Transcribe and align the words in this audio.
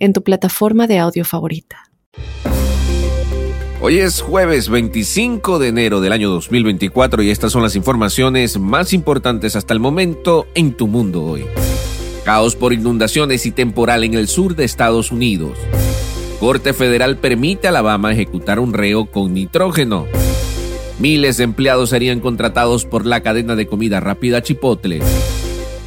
en 0.00 0.12
tu 0.12 0.22
plataforma 0.22 0.86
de 0.86 0.98
audio 0.98 1.24
favorita. 1.24 1.84
Hoy 3.82 3.98
es 3.98 4.20
jueves 4.20 4.68
25 4.68 5.58
de 5.58 5.68
enero 5.68 6.00
del 6.00 6.12
año 6.12 6.28
2024 6.30 7.22
y 7.22 7.30
estas 7.30 7.52
son 7.52 7.62
las 7.62 7.76
informaciones 7.76 8.58
más 8.58 8.92
importantes 8.92 9.56
hasta 9.56 9.72
el 9.72 9.80
momento 9.80 10.46
en 10.54 10.76
tu 10.76 10.86
mundo 10.86 11.22
hoy. 11.22 11.44
Caos 12.24 12.56
por 12.56 12.72
inundaciones 12.72 13.46
y 13.46 13.52
temporal 13.52 14.04
en 14.04 14.14
el 14.14 14.28
sur 14.28 14.54
de 14.54 14.64
Estados 14.64 15.12
Unidos. 15.12 15.56
Corte 16.40 16.72
Federal 16.72 17.16
permite 17.16 17.68
a 17.68 17.70
Alabama 17.70 18.12
ejecutar 18.12 18.58
un 18.58 18.74
reo 18.74 19.06
con 19.06 19.32
nitrógeno. 19.32 20.06
Miles 20.98 21.38
de 21.38 21.44
empleados 21.44 21.90
serían 21.90 22.20
contratados 22.20 22.84
por 22.84 23.06
la 23.06 23.22
cadena 23.22 23.56
de 23.56 23.66
comida 23.66 24.00
rápida 24.00 24.42
Chipotle 24.42 25.00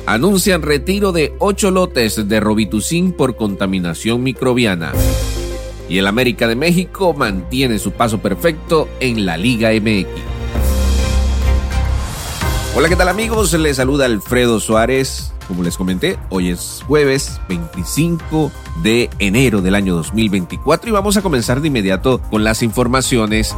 anuncian 0.05 0.61
retiro 0.61 1.11
de 1.11 1.33
ocho 1.39 1.71
lotes 1.71 2.27
de 2.27 2.39
Robitussin 2.39 3.13
por 3.13 3.35
contaminación 3.35 4.23
microbiana. 4.23 4.91
Y 5.89 5.97
el 5.97 6.07
América 6.07 6.47
de 6.47 6.55
México 6.55 7.13
mantiene 7.13 7.79
su 7.79 7.91
paso 7.91 8.19
perfecto 8.19 8.89
en 8.99 9.25
la 9.25 9.37
Liga 9.37 9.69
MX. 9.71 10.07
Hola, 12.75 12.89
¿qué 12.89 12.95
tal 12.95 13.09
amigos? 13.09 13.53
Les 13.53 13.77
saluda 13.77 14.05
Alfredo 14.05 14.59
Suárez. 14.59 15.31
Como 15.47 15.61
les 15.61 15.77
comenté, 15.77 16.17
hoy 16.29 16.49
es 16.49 16.81
jueves 16.87 17.39
25 17.49 18.51
de 18.81 19.09
enero 19.19 19.61
del 19.61 19.75
año 19.75 19.93
2024 19.93 20.89
y 20.89 20.93
vamos 20.93 21.17
a 21.17 21.21
comenzar 21.21 21.61
de 21.61 21.67
inmediato 21.67 22.21
con 22.31 22.43
las 22.43 22.63
informaciones 22.63 23.53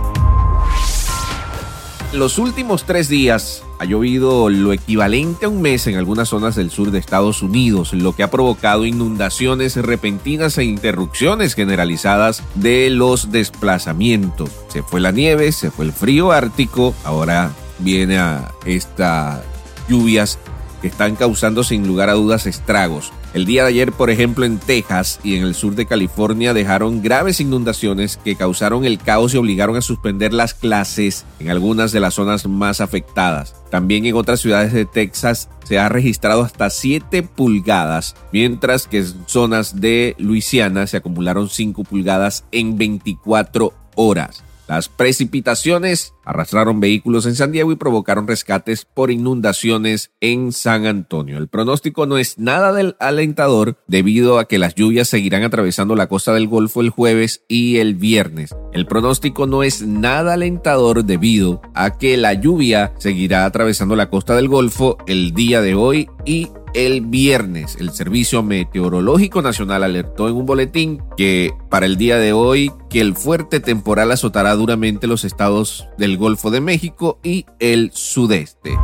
los 2.16 2.38
últimos 2.38 2.86
tres 2.86 3.10
días 3.10 3.64
ha 3.78 3.86
llovido 3.86 4.50
lo 4.50 4.72
equivalente 4.72 5.46
a 5.46 5.50
un 5.50 5.62
mes 5.62 5.86
en 5.88 5.96
algunas 5.98 6.30
zonas 6.30 6.56
del 6.56 6.72
sur 6.72 6.92
de 6.92 7.00
Estados 7.00 7.42
Unidos, 7.42 7.94
lo 7.94 8.16
que 8.16 8.24
ha 8.24 8.32
provocado 8.32 8.86
inundaciones 8.86 9.76
repentinas 9.76 10.58
e 10.58 10.64
interrupciones 10.64 11.56
generalizadas 11.56 12.42
de 12.56 12.90
los 12.90 13.32
desplazamientos. 13.32 14.50
Se 14.70 14.82
fue 14.82 15.02
la 15.02 15.12
nieve, 15.12 15.52
se 15.52 15.72
fue 15.72 15.86
el 15.86 15.92
frío 15.92 16.32
ártico, 16.32 16.96
ahora 17.04 17.52
viene 17.80 18.18
a 18.18 18.52
estas 18.66 19.42
lluvias 19.90 20.40
que 20.82 20.88
están 20.88 21.16
causando 21.16 21.64
sin 21.64 21.86
lugar 21.86 22.10
a 22.10 22.14
dudas 22.14 22.46
estragos. 22.46 23.12
El 23.36 23.46
día 23.46 23.64
de 23.64 23.68
ayer, 23.68 23.92
por 23.92 24.10
ejemplo, 24.10 24.46
en 24.46 24.60
Texas 24.60 25.20
y 25.22 25.36
en 25.36 25.44
el 25.44 25.56
sur 25.56 25.76
de 25.76 25.86
California 25.86 26.54
dejaron 26.54 27.02
graves 27.02 27.42
inundaciones 27.42 28.16
que 28.16 28.38
causaron 28.38 28.86
el 28.86 28.98
caos 28.98 29.34
y 29.34 29.38
obligaron 29.38 29.76
a 29.76 29.82
suspender 29.82 30.32
las 30.32 30.54
clases 30.54 31.26
en 31.42 31.50
algunas 31.50 31.92
de 31.92 32.00
las 32.00 32.14
zonas 32.14 32.48
más 32.48 32.80
afectadas. 32.80 33.54
También 33.70 34.06
en 34.06 34.16
otras 34.16 34.40
ciudades 34.40 34.72
de 34.72 34.86
Texas 34.86 35.50
se 35.66 35.78
ha 35.78 35.90
registrado 35.90 36.44
hasta 36.44 36.70
7 36.70 37.24
pulgadas, 37.24 38.16
mientras 38.32 38.88
que 38.88 39.00
en 39.00 39.28
zonas 39.28 39.82
de 39.82 40.16
Luisiana 40.18 40.88
se 40.88 40.96
acumularon 40.96 41.50
5 41.50 41.84
pulgadas 41.84 42.46
en 42.54 42.78
24 42.78 43.74
horas. 43.96 44.46
Las 44.68 44.90
precipitaciones 44.90 46.14
arrastraron 46.26 46.80
vehículos 46.80 47.26
en 47.28 47.36
San 47.36 47.52
Diego 47.52 47.72
y 47.72 47.76
provocaron 47.76 48.28
rescates 48.28 48.86
por 48.86 49.12
inundaciones 49.12 50.12
en 50.22 50.52
San 50.52 50.88
Antonio. 50.88 51.38
El 51.38 51.48
pronóstico 51.48 52.08
no 52.08 52.18
es 52.18 52.40
nada 52.40 52.74
del 52.74 52.96
alentador 53.00 53.78
debido 53.88 54.40
a 54.40 54.48
que 54.48 54.58
las 54.58 54.74
lluvias 54.74 55.08
seguirán 55.08 55.44
atravesando 55.44 55.96
la 55.96 56.08
costa 56.08 56.34
del 56.34 56.48
Golfo 56.48 56.82
el 56.82 56.90
jueves 56.90 57.44
y 57.48 57.78
el 57.78 57.96
viernes. 57.96 58.56
El 58.74 58.88
pronóstico 58.88 59.46
no 59.46 59.62
es 59.62 59.84
nada 59.84 60.34
alentador 60.34 61.06
debido 61.06 61.62
a 61.76 61.98
que 61.98 62.18
la 62.18 62.34
lluvia 62.34 62.94
seguirá 62.98 63.46
atravesando 63.46 63.96
la 63.96 64.10
costa 64.10 64.36
del 64.36 64.48
Golfo 64.48 64.98
el 65.06 65.34
día 65.34 65.62
de 65.62 65.76
hoy 65.76 66.10
y 66.26 66.50
el 66.76 67.02
viernes. 67.02 67.78
El 67.80 67.92
Servicio 67.92 68.44
Meteorológico 68.44 69.42
Nacional 69.42 69.84
alertó 69.84 70.28
en 70.28 70.36
un 70.36 70.46
boletín 70.46 71.02
que 71.18 71.54
para 71.70 71.86
el 71.86 71.96
día 71.98 72.18
de 72.18 72.34
hoy 72.34 72.72
que 72.90 73.02
el 73.02 73.16
fuerte 73.16 73.60
temporal 73.60 74.12
azotará 74.12 74.54
duramente 74.56 75.08
los 75.08 75.24
estados 75.24 75.88
del 75.98 76.18
Golfo 76.18 76.52
de 76.52 76.62
México 76.62 77.20
y 77.24 77.46
el 77.60 77.92
sudeste. 77.94 78.78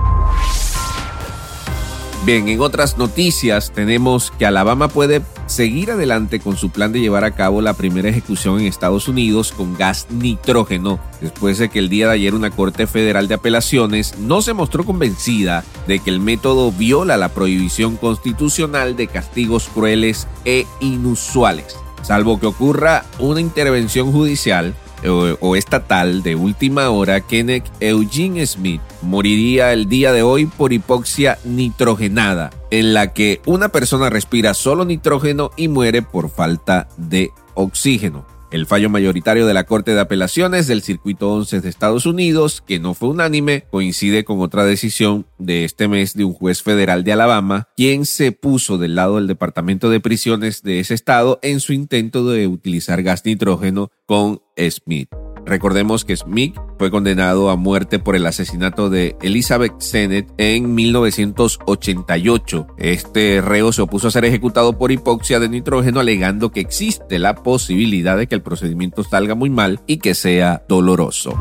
Bien, 2.24 2.48
en 2.50 2.62
otras 2.62 3.00
noticias 3.00 3.72
tenemos 3.72 4.30
que 4.38 4.46
Alabama 4.46 4.90
puede 4.90 5.24
seguir 5.48 5.90
adelante 5.90 6.40
con 6.40 6.56
su 6.56 6.70
plan 6.70 6.92
de 6.92 7.00
llevar 7.00 7.24
a 7.24 7.32
cabo 7.32 7.64
la 7.64 7.74
primera 7.74 8.10
ejecución 8.10 8.60
en 8.60 8.68
Estados 8.68 9.08
Unidos 9.08 9.52
con 9.52 9.76
gas 9.76 10.06
nitrógeno, 10.12 11.00
después 11.20 11.58
de 11.58 11.70
que 11.70 11.80
el 11.80 11.90
día 11.90 12.06
de 12.06 12.14
ayer 12.14 12.36
una 12.36 12.52
Corte 12.52 12.86
Federal 12.86 13.28
de 13.28 13.34
Apelaciones 13.34 14.20
no 14.20 14.44
se 14.44 14.54
mostró 14.54 14.86
convencida 14.86 15.64
de 15.88 15.98
que 15.98 16.12
el 16.12 16.20
método 16.20 16.72
viola 16.72 17.18
la 17.18 17.30
prohibición 17.30 17.98
constitucional 17.98 18.96
de 18.96 19.08
castigos 19.08 19.68
crueles 19.74 20.28
e 20.46 20.68
inusuales. 20.80 21.76
Salvo 22.04 22.40
que 22.40 22.46
ocurra 22.46 23.04
una 23.18 23.42
intervención 23.42 24.12
judicial, 24.12 24.76
o, 25.10 25.56
estatal 25.56 26.22
de 26.22 26.36
última 26.36 26.92
hora, 26.92 27.22
Kenneth 27.22 27.66
Eugene 27.80 28.46
Smith 28.46 28.82
moriría 29.02 29.74
el 29.74 29.88
día 29.88 30.12
de 30.12 30.24
hoy 30.24 30.46
por 30.46 30.74
hipoxia 30.74 31.38
nitrogenada, 31.44 32.52
en 32.70 32.94
la 32.94 33.14
que 33.14 33.42
una 33.46 33.70
persona 33.70 34.10
respira 34.10 34.54
solo 34.54 34.86
nitrógeno 34.86 35.52
y 35.58 35.68
muere 35.68 36.02
por 36.02 36.30
falta 36.30 36.88
de 36.98 37.32
oxígeno. 37.54 38.26
El 38.52 38.66
fallo 38.66 38.90
mayoritario 38.90 39.48
de 39.48 39.54
la 39.54 39.64
Corte 39.64 39.94
de 39.94 40.02
Apelaciones 40.02 40.68
del 40.68 40.82
Circuito 40.82 41.32
11 41.32 41.62
de 41.62 41.70
Estados 41.70 42.06
Unidos, 42.06 42.62
que 42.68 42.80
no 42.80 42.94
fue 42.94 43.08
unánime, 43.08 43.64
coincide 43.72 44.26
con 44.26 44.42
otra 44.42 44.66
decisión 44.66 45.26
de 45.38 45.64
este 45.64 45.88
mes 45.88 46.16
de 46.16 46.26
un 46.26 46.34
juez 46.34 46.62
federal 46.62 47.06
de 47.06 47.14
Alabama, 47.14 47.70
quien 47.78 48.06
se 48.06 48.34
puso 48.34 48.78
del 48.78 48.96
lado 48.96 49.16
del 49.16 49.28
Departamento 49.28 49.90
de 49.90 50.02
Prisiones 50.02 50.64
de 50.64 50.82
ese 50.82 50.96
estado 50.96 51.40
en 51.44 51.62
su 51.62 51.72
intento 51.72 52.30
de 52.30 52.48
utilizar 52.48 53.02
gas 53.04 53.24
nitrógeno 53.24 53.90
con 54.06 54.42
Smith. 54.58 55.08
Recordemos 55.46 56.06
que 56.06 56.16
Smith 56.16 56.56
fue 56.78 56.92
condenado 56.92 57.50
a 57.50 57.56
muerte 57.56 58.00
por 58.00 58.16
el 58.16 58.26
asesinato 58.26 58.90
de 58.90 59.16
Elizabeth 59.22 59.80
Sennett 59.80 60.32
en 60.38 60.76
1988. 60.76 62.68
Este 62.78 63.42
reo 63.42 63.74
se 63.74 63.82
opuso 63.82 64.08
a 64.08 64.12
ser 64.12 64.26
ejecutado 64.26 64.78
por 64.78 64.92
hipoxia 64.92 65.40
de 65.40 65.50
nitrógeno 65.50 66.00
alegando 66.00 66.52
que 66.52 66.60
existe 66.60 67.20
la 67.20 67.36
posibilidad 67.36 68.18
de 68.18 68.28
que 68.28 68.36
el 68.36 68.42
procedimiento 68.42 69.04
salga 69.04 69.36
muy 69.36 69.50
mal 69.50 69.82
y 69.88 69.98
que 69.98 70.14
sea 70.14 70.64
doloroso. 70.70 71.38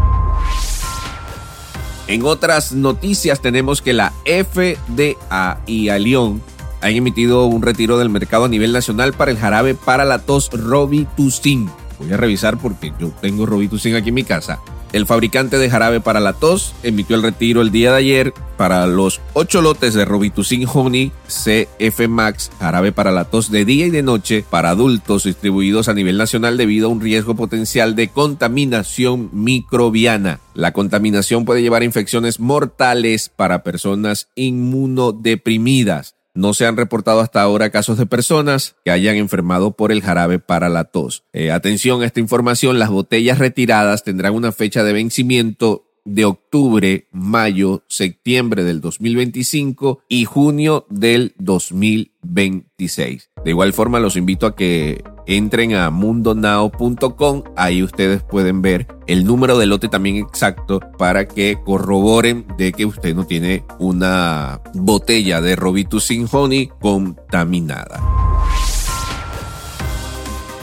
En 2.07 2.25
otras 2.25 2.73
noticias 2.73 3.41
tenemos 3.41 3.83
que 3.83 3.93
la 3.93 4.13
FDA 4.25 5.61
y 5.67 5.91
Alión 5.91 6.43
han 6.81 6.93
emitido 6.93 7.45
un 7.45 7.63
retiro 7.63 7.99
del 7.99 8.09
mercado 8.09 8.47
a 8.47 8.49
nivel 8.49 8.73
nacional 8.73 9.13
para 9.13 9.31
el 9.31 9.39
jarabe 9.39 9.75
para 9.75 10.05
la 10.05 10.19
tos 10.19 10.51
Robitussin 10.51 11.71
Voy 12.01 12.13
a 12.13 12.17
revisar 12.17 12.59
porque 12.59 12.93
yo 12.99 13.13
tengo 13.21 13.47
Robitussin 13.47 13.95
aquí 13.95 14.09
en 14.09 14.15
mi 14.17 14.25
casa. 14.25 14.59
El 14.93 15.07
fabricante 15.07 15.59
de 15.59 15.71
jarabe 15.71 16.01
para 16.01 16.19
la 16.19 16.33
tos 16.33 16.75
emitió 16.83 17.15
el 17.15 17.23
retiro 17.23 17.61
el 17.61 17.71
día 17.71 17.93
de 17.93 17.99
ayer 17.99 18.35
para 18.57 18.89
los 18.89 19.21
8 19.35 19.63
lotes 19.63 19.95
de 19.95 20.05
Robitussin 20.05 20.67
Honey 20.67 21.13
CF 21.29 22.09
Max, 22.09 22.51
jarabe 22.59 22.91
para 22.91 23.13
la 23.13 23.27
tos 23.27 23.53
de 23.53 23.65
día 23.65 23.87
y 23.87 23.91
de 23.91 24.03
noche 24.03 24.45
para 24.49 24.71
adultos 24.71 25.25
distribuidos 25.25 25.89
a 25.89 25.95
nivel 25.95 26.19
nacional 26.19 26.57
debido 26.57 26.89
a 26.89 26.91
un 26.91 27.01
riesgo 27.01 27.37
potencial 27.37 27.95
de 27.95 28.09
contaminación 28.09 29.31
microbiana. 29.33 30.41
La 30.55 30.73
contaminación 30.73 31.45
puede 31.45 31.63
llevar 31.63 31.83
a 31.83 31.87
infecciones 31.87 32.41
mortales 32.41 33.29
para 33.29 33.63
personas 33.63 34.29
inmunodeprimidas. 34.35 36.17
No 36.35 36.55
se 36.55 36.67
han 36.67 36.77
reportado 36.77 37.21
hasta 37.21 37.43
ahora 37.43 37.71
casos 37.71 37.99
de 37.99 38.07
personas 38.07 38.77
que 38.85 38.91
hayan 38.91 39.17
enfermado 39.17 39.73
por 39.73 39.91
el 39.91 40.03
jarabe 40.03 40.39
para 40.39 40.69
la 40.69 40.85
tos. 40.85 41.25
Eh, 41.33 41.51
atención 41.51 42.03
a 42.03 42.07
esta 42.07 42.21
información, 42.21 42.79
las 42.79 42.91
botellas 42.91 43.39
retiradas 43.39 44.05
tendrán 44.05 44.35
una 44.35 44.53
fecha 44.53 44.85
de 44.85 44.93
vencimiento 44.93 45.87
de 46.05 46.25
octubre, 46.25 47.09
mayo, 47.13 47.85
septiembre 47.89 48.65
del 48.65 48.81
2025 48.81 50.03
y 50.09 50.25
junio 50.25 50.87
del 50.89 51.35
2026. 51.39 53.31
De 53.45 53.51
igual 53.51 53.73
forma, 53.73 54.01
los 54.01 54.17
invito 54.17 54.47
a 54.47 54.57
que 54.57 55.03
entren 55.27 55.75
a 55.75 55.91
mundonow.com. 55.91 57.43
Ahí 57.57 57.83
ustedes 57.83 58.23
pueden 58.23 58.63
ver 58.63 58.87
el 59.07 59.25
número 59.25 59.59
de 59.59 59.67
lote 59.67 59.89
también 59.89 60.17
exacto 60.17 60.81
para 60.99 61.27
que 61.27 61.59
corroboren 61.65 62.47
de 62.57 62.73
que 62.73 62.87
usted 62.87 63.15
no 63.15 63.27
tiene 63.27 63.65
una 63.79 64.61
botella 64.75 65.41
de 65.41 65.57
Robitussin 65.57 66.29
Honey 66.31 66.71
contaminada. 66.81 68.20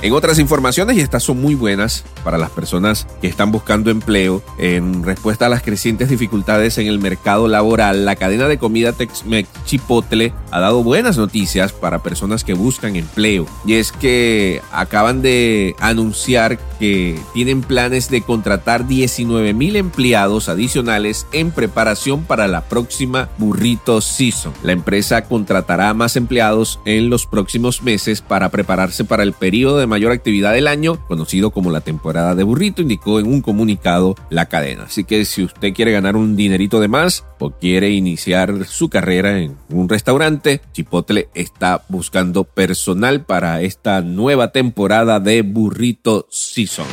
En 0.04 0.14
otras 0.14 0.38
informaciones, 0.38 0.96
y 0.96 1.02
estas 1.02 1.24
son 1.24 1.42
muy 1.42 1.56
buenas 1.56 2.04
para 2.24 2.38
las 2.38 2.52
personas 2.52 3.08
que 3.20 3.28
están 3.28 3.52
buscando 3.52 3.90
empleo, 3.90 4.44
en 4.60 5.04
respuesta 5.04 5.48
a 5.48 5.50
las 5.50 5.64
crecientes 5.64 6.10
dificultades 6.10 6.78
en 6.78 6.86
el 6.86 7.00
mercado 7.00 7.48
laboral, 7.48 8.06
la 8.06 8.16
cadena 8.16 8.48
de 8.48 8.60
comida 8.60 8.92
Tex-Mex 8.92 9.50
Chipotle 9.66 10.34
ha 10.52 10.60
dado 10.60 10.84
buenas 10.84 11.18
noticias 11.18 11.74
para 11.74 12.04
personas 12.04 12.44
que 12.44 12.54
buscan 12.54 12.96
empleo. 12.96 13.48
Y 13.66 13.74
es 13.74 13.92
que 13.92 14.62
acaban 14.72 15.24
de 15.24 15.76
anunciar 15.80 16.60
que 16.78 17.20
tienen 17.34 17.62
planes 17.62 18.10
de 18.10 18.22
contratar 18.22 18.88
19 18.88 19.54
mil 19.56 19.76
empleados 19.76 20.48
adicionales 20.48 21.26
en 21.32 21.50
preparación 21.50 22.24
para 22.24 22.48
la 22.48 22.62
próxima 22.62 23.30
Burrito 23.40 24.02
Season. 24.02 24.54
La 24.62 24.74
empresa 24.74 25.24
contratará 25.24 25.92
más 25.96 26.16
empleados 26.16 26.80
en 26.86 27.10
los 27.10 27.26
próximos 27.26 27.82
meses 27.82 28.22
para 28.22 28.50
prepararse 28.50 29.04
para 29.04 29.24
el 29.24 29.34
periodo 29.34 29.80
de 29.80 29.87
mayor 29.88 30.12
actividad 30.12 30.54
del 30.54 30.68
año, 30.68 31.06
conocido 31.08 31.52
como 31.52 31.72
la 31.72 31.82
temporada 31.82 32.36
de 32.36 32.44
burrito, 32.44 32.82
indicó 32.82 33.20
en 33.20 33.28
un 33.28 33.42
comunicado 33.42 34.16
la 34.30 34.48
cadena. 34.48 34.84
Así 34.84 35.04
que 35.04 35.26
si 35.26 35.44
usted 35.44 35.74
quiere 35.74 35.92
ganar 35.92 36.16
un 36.16 36.36
dinerito 36.36 36.80
de 36.80 36.88
más 36.88 37.26
o 37.40 37.52
quiere 37.52 37.90
iniciar 37.90 38.66
su 38.66 38.90
carrera 38.90 39.40
en 39.40 39.58
un 39.70 39.90
restaurante, 39.90 40.62
Chipotle 40.74 41.30
está 41.34 41.84
buscando 41.90 42.44
personal 42.44 43.26
para 43.26 43.62
esta 43.62 44.02
nueva 44.02 44.52
temporada 44.52 45.20
de 45.20 45.42
Burrito 45.42 46.28
Season. 46.30 46.88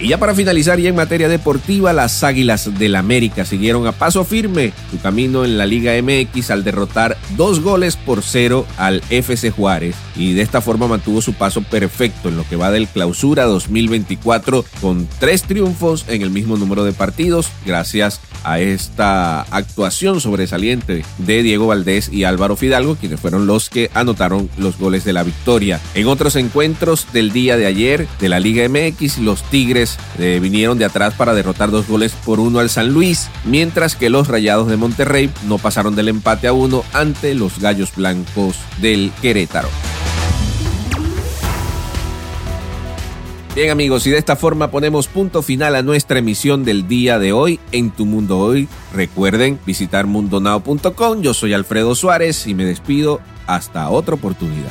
Y 0.00 0.08
ya 0.08 0.18
para 0.18 0.34
finalizar, 0.34 0.80
y 0.80 0.86
en 0.86 0.96
materia 0.96 1.28
deportiva, 1.28 1.92
las 1.92 2.24
Águilas 2.24 2.78
del 2.78 2.96
América 2.96 3.44
siguieron 3.44 3.86
a 3.86 3.92
paso 3.92 4.24
firme 4.24 4.72
su 4.90 4.98
camino 4.98 5.44
en 5.44 5.58
la 5.58 5.66
Liga 5.66 5.92
MX 6.00 6.50
al 6.50 6.64
derrotar 6.64 7.18
dos 7.36 7.60
goles 7.60 7.96
por 7.96 8.22
cero 8.22 8.66
al 8.78 9.02
FC 9.10 9.50
Juárez 9.50 9.94
y 10.16 10.32
de 10.32 10.42
esta 10.42 10.62
forma 10.62 10.86
mantuvo 10.86 11.20
su 11.20 11.34
paso 11.34 11.62
perfecto 11.62 12.30
en 12.30 12.36
lo 12.36 12.48
que 12.48 12.56
va 12.56 12.70
del 12.70 12.88
clausura 12.88 13.44
2024 13.44 14.64
con 14.80 15.06
tres 15.18 15.42
triunfos 15.42 16.04
en 16.08 16.22
el 16.22 16.30
mismo 16.30 16.56
número 16.56 16.84
de 16.84 16.92
partidos 16.92 17.48
gracias 17.66 18.20
a 18.44 18.60
esta 18.60 19.42
actuación 19.42 20.20
sobresaliente 20.20 21.04
de 21.18 21.42
Diego 21.42 21.66
Valdés 21.66 22.10
y 22.10 22.24
Álvaro 22.24 22.56
Fidalgo, 22.56 22.96
quienes 22.96 23.20
fueron 23.20 23.46
los 23.46 23.70
que 23.70 23.90
anotaron 23.94 24.48
los 24.56 24.78
goles 24.78 25.04
de 25.04 25.12
la 25.12 25.22
victoria. 25.22 25.80
En 25.94 26.06
otros 26.06 26.36
encuentros 26.36 27.06
del 27.12 27.32
día 27.32 27.56
de 27.56 27.66
ayer 27.66 28.08
de 28.18 28.28
la 28.28 28.40
Liga 28.40 28.66
MX, 28.68 29.18
los 29.18 29.42
Eh, 30.18 30.38
vinieron 30.40 30.78
de 30.78 30.84
atrás 30.84 31.14
para 31.14 31.34
derrotar 31.34 31.70
dos 31.70 31.88
goles 31.88 32.12
por 32.24 32.40
uno 32.40 32.58
al 32.58 32.70
San 32.70 32.92
Luis, 32.92 33.28
mientras 33.44 33.96
que 33.96 34.10
los 34.10 34.28
Rayados 34.28 34.68
de 34.68 34.76
Monterrey 34.76 35.30
no 35.46 35.58
pasaron 35.58 35.96
del 35.96 36.08
empate 36.08 36.48
a 36.48 36.52
uno 36.52 36.84
ante 36.92 37.34
los 37.34 37.58
Gallos 37.60 37.92
Blancos 37.96 38.56
del 38.80 39.12
Querétaro. 39.22 39.68
Bien 43.54 43.70
amigos, 43.70 44.06
y 44.06 44.10
de 44.10 44.18
esta 44.18 44.36
forma 44.36 44.70
ponemos 44.70 45.08
punto 45.08 45.42
final 45.42 45.74
a 45.74 45.82
nuestra 45.82 46.20
emisión 46.20 46.64
del 46.64 46.86
día 46.86 47.18
de 47.18 47.32
hoy 47.32 47.58
en 47.72 47.90
Tu 47.90 48.06
Mundo 48.06 48.38
Hoy. 48.38 48.68
Recuerden 48.94 49.58
visitar 49.66 50.06
mundonao.com, 50.06 51.20
yo 51.20 51.34
soy 51.34 51.52
Alfredo 51.52 51.96
Suárez 51.96 52.46
y 52.46 52.54
me 52.54 52.64
despido 52.64 53.20
hasta 53.48 53.90
otra 53.90 54.14
oportunidad. 54.14 54.70